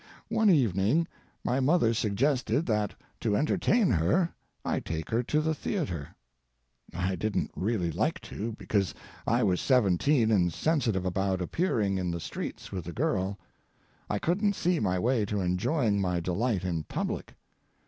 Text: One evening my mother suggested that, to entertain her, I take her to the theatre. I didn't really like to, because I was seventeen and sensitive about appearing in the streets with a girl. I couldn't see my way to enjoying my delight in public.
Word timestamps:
One 0.29 0.49
evening 0.49 1.07
my 1.43 1.59
mother 1.59 1.93
suggested 1.93 2.65
that, 2.65 2.95
to 3.19 3.35
entertain 3.35 3.91
her, 3.91 4.33
I 4.65 4.79
take 4.79 5.11
her 5.11 5.21
to 5.21 5.41
the 5.41 5.53
theatre. 5.53 6.15
I 6.91 7.15
didn't 7.15 7.51
really 7.55 7.91
like 7.91 8.19
to, 8.21 8.53
because 8.57 8.95
I 9.27 9.43
was 9.43 9.61
seventeen 9.61 10.31
and 10.31 10.51
sensitive 10.51 11.05
about 11.05 11.39
appearing 11.39 11.99
in 11.99 12.09
the 12.09 12.19
streets 12.19 12.71
with 12.71 12.87
a 12.87 12.93
girl. 12.93 13.37
I 14.09 14.17
couldn't 14.17 14.53
see 14.55 14.79
my 14.79 14.97
way 14.97 15.23
to 15.25 15.39
enjoying 15.39 16.01
my 16.01 16.19
delight 16.19 16.63
in 16.63 16.81
public. 16.85 17.35